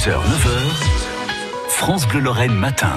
6h, 0.00 0.12
9h, 0.12 1.68
France 1.68 2.06
Bleu 2.08 2.20
Lorraine 2.20 2.54
matin. 2.54 2.92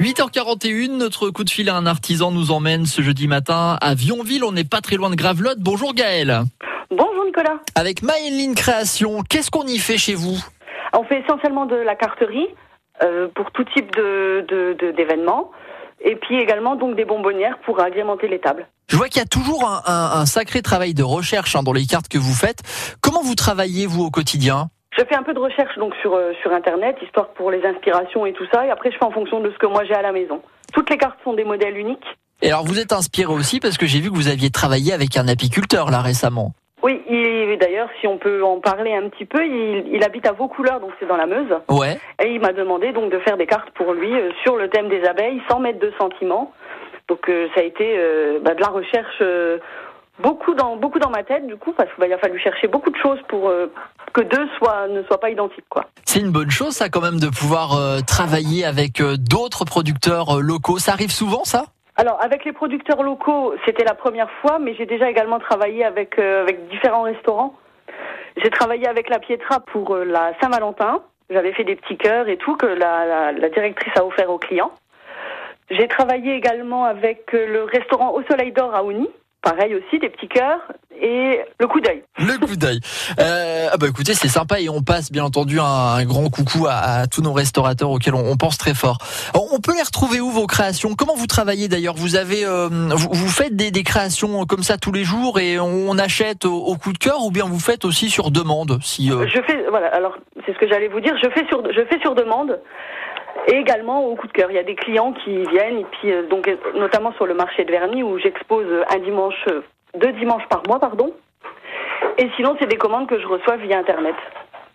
8h41, 0.00 0.96
notre 0.96 1.30
coup 1.30 1.44
de 1.44 1.50
fil 1.50 1.68
à 1.68 1.76
un 1.76 1.86
artisan 1.86 2.32
nous 2.32 2.50
emmène 2.50 2.86
ce 2.86 3.02
jeudi 3.02 3.28
matin 3.28 3.78
à 3.80 3.94
Vionville. 3.94 4.42
On 4.42 4.50
n'est 4.50 4.64
pas 4.64 4.80
très 4.80 4.96
loin 4.96 5.10
de 5.10 5.14
Gravelotte. 5.14 5.58
Bonjour 5.60 5.94
Gaël. 5.94 6.42
Bonjour 6.90 7.24
Nicolas. 7.24 7.60
Avec 7.76 8.02
Maëline 8.02 8.54
Création, 8.56 9.22
qu'est-ce 9.22 9.50
qu'on 9.52 9.66
y 9.66 9.78
fait 9.78 9.96
chez 9.98 10.14
vous? 10.14 10.36
On 10.92 11.04
fait 11.04 11.20
essentiellement 11.20 11.66
de 11.66 11.76
la 11.76 11.94
carterie 11.94 12.48
euh, 13.04 13.28
pour 13.34 13.52
tout 13.52 13.64
type 13.74 13.94
de, 13.94 14.44
de- 14.48 14.76
de- 14.80 14.90
d'événements. 14.90 15.50
Et 16.04 16.16
puis 16.16 16.36
également 16.40 16.74
donc 16.74 16.96
des 16.96 17.04
bonbonnières 17.04 17.58
pour 17.64 17.80
agrémenter 17.80 18.26
les 18.28 18.40
tables. 18.40 18.66
Je 18.88 18.96
vois 18.96 19.08
qu'il 19.08 19.20
y 19.20 19.24
a 19.24 19.28
toujours 19.28 19.68
un, 19.68 19.82
un- 19.86 20.20
un 20.20 20.26
sacré 20.26 20.60
travail 20.62 20.94
de 20.94 21.02
recherche 21.04 21.54
hein, 21.56 21.62
dans 21.62 21.72
les 21.72 21.86
cartes 21.86 22.08
que 22.08 22.18
vous 22.18 22.34
faites. 22.34 22.58
Comment 23.00 23.22
vous 23.22 23.36
travaillez, 23.36 23.86
vous, 23.86 24.02
au 24.04 24.10
quotidien? 24.10 24.68
Je 24.96 25.04
fais 25.04 25.14
un 25.16 25.22
peu 25.22 25.34
de 25.34 25.38
recherche 25.40 25.76
donc 25.78 25.94
sur, 25.96 26.14
euh, 26.14 26.32
sur 26.42 26.52
internet, 26.52 26.96
histoire 27.02 27.28
pour 27.28 27.50
les 27.50 27.64
inspirations 27.66 28.26
et 28.26 28.32
tout 28.32 28.46
ça, 28.52 28.66
et 28.66 28.70
après 28.70 28.90
je 28.92 28.96
fais 28.98 29.04
en 29.04 29.10
fonction 29.10 29.40
de 29.40 29.50
ce 29.50 29.58
que 29.58 29.66
moi 29.66 29.84
j'ai 29.84 29.94
à 29.94 30.02
la 30.02 30.12
maison. 30.12 30.40
Toutes 30.72 30.88
les 30.90 30.98
cartes 30.98 31.18
sont 31.24 31.34
des 31.34 31.44
modèles 31.44 31.76
uniques. 31.76 32.06
Et 32.42 32.48
alors, 32.48 32.64
vous 32.64 32.78
êtes 32.78 32.92
inspiré 32.92 33.32
aussi 33.32 33.60
parce 33.60 33.78
que 33.78 33.86
j'ai 33.86 34.00
vu 34.00 34.10
que 34.10 34.16
vous 34.16 34.28
aviez 34.28 34.50
travaillé 34.50 34.92
avec 34.92 35.16
un 35.16 35.28
apiculteur, 35.28 35.90
là, 35.90 36.00
récemment. 36.00 36.52
Oui, 36.82 37.00
il, 37.08 37.56
d'ailleurs, 37.58 37.88
si 38.00 38.06
on 38.06 38.18
peut 38.18 38.44
en 38.44 38.60
parler 38.60 38.92
un 38.92 39.08
petit 39.08 39.24
peu, 39.24 39.42
il, 39.46 39.84
il 39.90 40.04
habite 40.04 40.26
à 40.26 40.32
Vaucouleurs, 40.32 40.80
donc 40.80 40.90
c'est 41.00 41.06
dans 41.06 41.16
la 41.16 41.26
Meuse, 41.26 41.54
Ouais. 41.70 41.96
et 42.22 42.28
il 42.34 42.40
m'a 42.40 42.52
demandé 42.52 42.92
donc 42.92 43.10
de 43.10 43.18
faire 43.20 43.36
des 43.38 43.46
cartes 43.46 43.70
pour 43.70 43.92
lui 43.94 44.12
euh, 44.12 44.30
sur 44.42 44.56
le 44.56 44.68
thème 44.68 44.88
des 44.88 45.04
abeilles, 45.04 45.40
sans 45.48 45.60
mettre 45.60 45.78
de 45.78 45.92
sentiments. 45.98 46.52
Donc 47.08 47.28
euh, 47.28 47.48
ça 47.54 47.60
a 47.60 47.64
été 47.64 47.94
euh, 47.96 48.38
bah, 48.42 48.54
de 48.54 48.60
la 48.60 48.68
recherche 48.68 49.18
euh, 49.22 49.58
beaucoup 50.18 50.54
dans 50.54 50.76
beaucoup 50.76 50.98
dans 50.98 51.10
ma 51.10 51.22
tête 51.22 51.46
du 51.46 51.56
coup, 51.56 51.72
parce 51.72 51.88
qu'il 51.94 52.12
a 52.12 52.18
fallu 52.18 52.38
chercher 52.38 52.68
beaucoup 52.68 52.90
de 52.90 52.96
choses 52.96 53.18
pour 53.28 53.48
euh, 53.48 53.72
que 54.12 54.22
deux 54.22 54.48
soient 54.58 54.88
ne 54.88 55.02
soient 55.04 55.18
pas 55.20 55.30
identiques 55.30 55.68
quoi. 55.68 55.84
C'est 56.04 56.20
une 56.20 56.30
bonne 56.30 56.50
chose, 56.50 56.72
ça, 56.72 56.88
quand 56.88 57.00
même, 57.00 57.18
de 57.18 57.28
pouvoir 57.28 57.76
euh, 57.76 58.00
travailler 58.06 58.64
avec 58.64 59.00
euh, 59.00 59.16
d'autres 59.18 59.64
producteurs 59.64 60.40
locaux. 60.40 60.78
Ça 60.78 60.92
arrive 60.92 61.10
souvent, 61.10 61.44
ça? 61.44 61.64
Alors 61.96 62.18
avec 62.22 62.44
les 62.44 62.52
producteurs 62.52 63.02
locaux, 63.02 63.54
c'était 63.64 63.84
la 63.84 63.94
première 63.94 64.30
fois, 64.40 64.58
mais 64.58 64.74
j'ai 64.74 64.86
déjà 64.86 65.10
également 65.10 65.38
travaillé 65.38 65.84
avec 65.84 66.18
avec 66.18 66.68
différents 66.68 67.02
restaurants. 67.02 67.54
J'ai 68.36 68.50
travaillé 68.50 68.88
avec 68.88 69.08
la 69.08 69.18
Pietra 69.20 69.60
pour 69.60 69.96
la 69.96 70.32
Saint-Valentin. 70.40 71.02
J'avais 71.30 71.52
fait 71.52 71.64
des 71.64 71.76
petits 71.76 71.96
cœurs 71.96 72.28
et 72.28 72.36
tout 72.36 72.56
que 72.56 72.66
la, 72.66 73.06
la, 73.06 73.32
la 73.32 73.48
directrice 73.48 73.92
a 73.96 74.04
offert 74.04 74.28
aux 74.28 74.38
clients. 74.38 74.72
J'ai 75.70 75.88
travaillé 75.88 76.34
également 76.34 76.84
avec 76.84 77.32
le 77.32 77.64
restaurant 77.64 78.10
Au 78.12 78.22
Soleil 78.24 78.52
d'Or 78.52 78.74
à 78.74 78.84
Ouni. 78.84 79.08
Pareil 79.44 79.74
aussi, 79.74 79.98
des 79.98 80.08
petits 80.08 80.28
cœurs 80.28 80.60
et 81.00 81.40
le 81.60 81.66
coup 81.66 81.80
d'œil. 81.80 82.02
Le 82.18 82.38
coup 82.46 82.56
d'œil. 82.56 82.80
Euh, 83.20 83.68
ah 83.70 83.76
bah 83.76 83.86
écoutez, 83.88 84.14
c'est 84.14 84.28
sympa 84.28 84.60
et 84.60 84.68
on 84.68 84.80
passe 84.80 85.12
bien 85.12 85.24
entendu 85.24 85.60
un, 85.60 85.64
un 85.64 86.04
grand 86.04 86.30
coucou 86.30 86.66
à, 86.66 86.74
à 86.74 87.06
tous 87.06 87.20
nos 87.20 87.32
restaurateurs 87.32 87.90
auxquels 87.90 88.14
on, 88.14 88.30
on 88.30 88.36
pense 88.36 88.56
très 88.56 88.74
fort. 88.74 88.98
Alors, 89.34 89.52
on 89.52 89.60
peut 89.60 89.74
les 89.74 89.82
retrouver 89.82 90.20
où 90.20 90.30
vos 90.30 90.46
créations? 90.46 90.94
Comment 90.96 91.14
vous 91.14 91.26
travaillez 91.26 91.68
d'ailleurs? 91.68 91.94
Vous 91.94 92.16
avez, 92.16 92.44
euh, 92.46 92.68
vous, 92.68 93.08
vous 93.12 93.28
faites 93.28 93.54
des, 93.54 93.70
des 93.70 93.82
créations 93.82 94.46
comme 94.46 94.62
ça 94.62 94.78
tous 94.78 94.92
les 94.92 95.04
jours 95.04 95.38
et 95.38 95.58
on 95.58 95.98
achète 95.98 96.44
au, 96.46 96.56
au 96.56 96.76
coup 96.76 96.92
de 96.92 96.98
cœur 96.98 97.24
ou 97.24 97.30
bien 97.30 97.44
vous 97.44 97.60
faites 97.60 97.84
aussi 97.84 98.08
sur 98.08 98.30
demande 98.30 98.78
Si 98.82 99.10
euh, 99.12 99.26
Je 99.26 99.42
fais, 99.42 99.64
voilà, 99.68 99.88
alors 99.88 100.16
c'est 100.46 100.54
ce 100.54 100.58
que 100.58 100.68
j'allais 100.68 100.88
vous 100.88 101.00
dire, 101.00 101.14
je 101.22 101.28
fais 101.30 101.46
sur, 101.48 101.62
je 101.70 101.84
fais 101.84 102.00
sur 102.00 102.14
demande 102.14 102.58
et 103.46 103.56
également 103.56 104.06
au 104.06 104.16
coup 104.16 104.26
de 104.26 104.32
cœur. 104.32 104.50
Il 104.50 104.54
y 104.54 104.58
a 104.58 104.64
des 104.64 104.74
clients 104.74 105.12
qui 105.12 105.44
viennent, 105.46 105.78
et 105.78 105.86
puis 105.92 106.12
euh, 106.12 106.26
donc 106.28 106.50
notamment 106.74 107.12
sur 107.12 107.26
le 107.26 107.34
marché 107.34 107.64
de 107.64 107.70
Verny 107.70 108.02
où 108.02 108.18
j'expose 108.18 108.66
un 108.90 108.98
dimanche, 108.98 109.44
euh, 109.48 109.62
deux 109.98 110.12
dimanches 110.12 110.46
par 110.48 110.62
mois, 110.66 110.78
pardon. 110.80 111.12
Et 112.18 112.30
sinon, 112.36 112.56
c'est 112.60 112.68
des 112.68 112.76
commandes 112.76 113.08
que 113.08 113.20
je 113.20 113.26
reçois 113.26 113.56
via 113.56 113.78
Internet. 113.78 114.14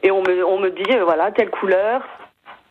Et 0.04 0.12
on 0.12 0.22
me, 0.22 0.46
on 0.46 0.60
me 0.60 0.70
dit, 0.70 0.92
euh, 0.92 1.04
voilà, 1.04 1.32
telle 1.32 1.50
couleur, 1.50 2.02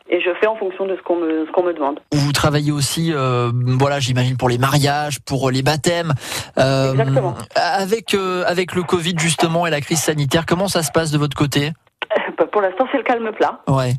et 0.09 0.19
je 0.21 0.29
fais 0.39 0.47
en 0.47 0.55
fonction 0.55 0.85
de 0.85 0.95
ce 0.95 1.01
qu'on 1.03 1.17
me, 1.17 1.45
ce 1.45 1.51
qu'on 1.51 1.63
me 1.63 1.73
demande. 1.73 1.99
vous 2.11 2.31
travaillez 2.31 2.71
aussi, 2.71 3.13
euh, 3.13 3.51
voilà, 3.53 3.99
j'imagine 3.99 4.37
pour 4.37 4.49
les 4.49 4.57
mariages, 4.57 5.19
pour 5.19 5.51
les 5.51 5.61
baptêmes. 5.61 6.13
Euh, 6.57 6.91
Exactement. 6.93 7.35
Avec 7.55 8.13
euh, 8.15 8.43
avec 8.47 8.73
le 8.73 8.83
Covid 8.83 9.13
justement 9.17 9.67
et 9.67 9.69
la 9.69 9.81
crise 9.81 10.01
sanitaire, 10.01 10.45
comment 10.47 10.67
ça 10.67 10.81
se 10.81 10.91
passe 10.91 11.11
de 11.11 11.17
votre 11.19 11.37
côté? 11.37 11.71
Bah, 12.37 12.45
Pour 12.51 12.61
l'instant, 12.61 12.87
c'est 12.91 12.97
le 12.97 13.03
calme 13.03 13.31
plat. 13.31 13.61
Ouais. 13.67 13.93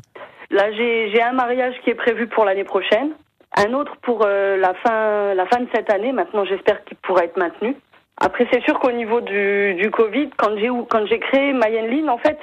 Là, 0.51 0.71
j'ai 0.73 1.21
un 1.21 1.31
mariage 1.31 1.75
qui 1.83 1.89
est 1.89 1.95
prévu 1.95 2.27
pour 2.27 2.45
l'année 2.45 2.63
prochaine, 2.65 3.11
un 3.55 3.73
autre 3.73 3.93
pour 4.01 4.23
euh, 4.25 4.57
la 4.57 4.73
fin 4.75 5.33
la 5.33 5.45
fin 5.45 5.61
de 5.61 5.67
cette 5.73 5.89
année. 5.91 6.11
Maintenant, 6.11 6.45
j'espère 6.45 6.83
qu'il 6.83 6.97
pourra 6.97 7.23
être 7.23 7.37
maintenu. 7.37 7.75
Après, 8.17 8.45
c'est 8.51 8.61
sûr 8.63 8.79
qu'au 8.79 8.91
niveau 8.91 9.21
du, 9.21 9.73
du 9.75 9.89
Covid, 9.89 10.29
quand 10.37 10.57
j'ai 10.57 10.69
quand 10.89 11.05
j'ai 11.07 11.19
créé 11.19 11.53
Mayenne 11.53 11.87
Line, 11.87 12.09
en 12.09 12.17
fait, 12.17 12.37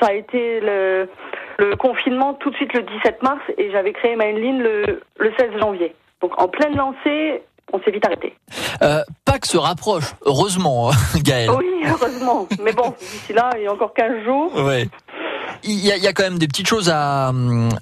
ça 0.00 0.08
a 0.08 0.12
été 0.12 0.60
le, 0.60 1.08
le 1.58 1.76
confinement 1.76 2.34
tout 2.34 2.50
de 2.50 2.56
suite 2.56 2.72
le 2.74 2.82
17 2.82 3.22
mars 3.22 3.40
et 3.58 3.70
j'avais 3.70 3.92
créé 3.92 4.14
Mayenne 4.14 4.40
Line 4.40 4.62
le, 4.62 5.00
le 5.18 5.32
16 5.38 5.58
janvier. 5.58 5.94
Donc 6.20 6.40
en 6.40 6.48
pleine 6.48 6.76
lancée, 6.76 7.42
on 7.72 7.80
s'est 7.80 7.90
vite 7.90 8.04
arrêté. 8.04 8.34
Euh, 8.82 9.02
Pâques 9.24 9.46
se 9.46 9.56
rapproche, 9.56 10.12
heureusement, 10.24 10.90
Gaël. 11.24 11.50
Oui, 11.50 11.66
heureusement. 11.86 12.46
Mais 12.62 12.72
bon, 12.72 12.90
d'ici 12.98 13.32
là, 13.32 13.50
il 13.56 13.62
y 13.62 13.66
a 13.66 13.72
encore 13.72 13.94
15 13.94 14.24
jours. 14.24 14.54
Ouais. 14.64 14.86
Il 15.64 15.84
y, 15.86 15.92
a, 15.92 15.96
il 15.96 16.02
y 16.02 16.08
a 16.08 16.12
quand 16.12 16.24
même 16.24 16.38
des 16.38 16.48
petites 16.48 16.66
choses 16.68 16.90
à, 16.90 17.32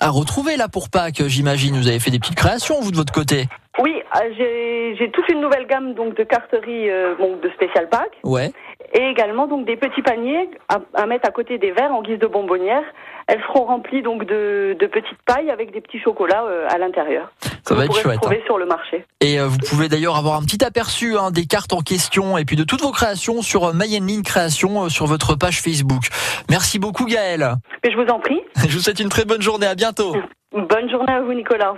à 0.01 0.09
retrouver 0.11 0.57
là 0.57 0.69
pour 0.69 0.91
Pâques, 0.91 1.23
j'imagine. 1.27 1.77
Vous 1.77 1.89
avez 1.89 1.99
fait 1.99 2.11
des 2.11 2.19
petites 2.19 2.37
créations, 2.37 2.81
vous, 2.81 2.91
de 2.91 2.97
votre 2.97 3.13
côté 3.13 3.45
Oui, 3.79 3.95
euh, 4.17 4.95
j'ai 4.99 5.11
toute 5.11 5.29
une 5.29 5.41
nouvelle 5.41 5.67
gamme 5.67 5.95
donc 5.95 6.17
de 6.17 6.25
carterie 6.25 6.91
euh, 6.91 7.15
de 7.43 7.49
spécial 7.51 7.89
pack. 7.89 8.11
Ouais. 8.25 8.53
et 8.93 9.03
également 9.09 9.47
donc 9.47 9.65
des 9.67 9.77
petits 9.77 10.03
paniers 10.03 10.51
à, 10.69 10.81
à 10.95 11.07
mettre 11.07 11.27
à 11.29 11.33
côté 11.33 11.59
des 11.59 11.71
verres 11.73 11.93
en 11.93 12.03
guise 12.03 12.19
de 12.19 12.27
bonbonnière. 12.27 12.83
Elles 13.27 13.41
seront 13.43 13.65
remplies 13.65 14.03
donc 14.03 14.25
de, 14.27 14.77
de 14.79 14.87
petites 14.87 15.23
pailles 15.25 15.51
avec 15.51 15.73
des 15.73 15.81
petits 15.81 16.01
chocolats 16.01 16.45
euh, 16.45 16.67
à 16.69 16.79
l'intérieur. 16.79 17.31
Ça 17.71 17.77
va 17.77 17.85
être 17.85 17.95
chouette. 17.97 18.17
hein. 18.17 18.21
trouver 18.21 18.43
sur 18.47 18.59
le 18.59 18.67
marché. 18.67 19.05
Et 19.21 19.39
euh, 19.39 19.47
vous 19.47 19.59
pouvez 19.59 19.89
d'ailleurs 19.89 20.17
avoir 20.17 20.35
un 20.35 20.43
petit 20.43 20.65
aperçu 20.65 21.17
hein, 21.17 21.31
des 21.31 21.47
cartes 21.47 21.73
en 21.73 21.81
question 21.83 22.37
et 22.37 22.45
puis 22.45 22.57
de 22.57 22.65
toutes 22.65 22.81
vos 22.83 22.91
créations 22.91 23.43
sur 23.43 23.65
euh, 23.67 23.73
Mayenne 23.73 24.07
Line 24.07 24.23
Création 24.23 24.85
euh, 24.85 24.89
sur 24.89 25.07
votre 25.07 25.37
page 25.37 25.61
Facebook. 25.63 26.09
Merci 26.51 26.79
beaucoup 26.81 27.07
Gaël. 27.07 27.55
Mais 27.85 27.93
je 27.93 27.97
vous 27.97 28.09
en 28.11 28.19
prie. 28.19 28.41
Je 28.69 28.77
vous 28.77 28.83
souhaite 28.83 28.99
une 29.01 29.09
très 29.09 29.25
bonne 29.25 29.41
journée. 29.43 29.67
À 29.67 29.75
bientôt. 29.77 30.15
Bonne 30.53 30.91
journée 30.91 31.13
à 31.13 31.21
vous 31.23 31.33
Nicolas. 31.33 31.75